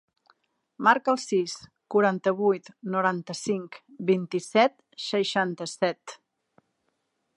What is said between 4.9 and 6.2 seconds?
seixanta-set.